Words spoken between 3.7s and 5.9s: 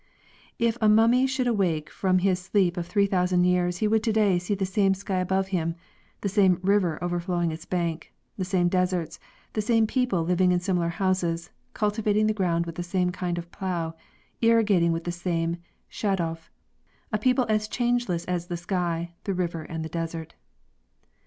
he would today see the same sky above him,